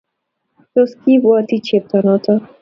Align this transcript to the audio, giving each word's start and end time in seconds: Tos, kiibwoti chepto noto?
Tos, 0.73 0.89
kiibwoti 1.01 1.55
chepto 1.67 1.97
noto? 2.05 2.31